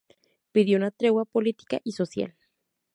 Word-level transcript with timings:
Pidió 0.51 0.79
una 0.79 0.89
tregua 0.89 1.25
política 1.25 1.79
y 1.83 1.91
social. 1.91 2.35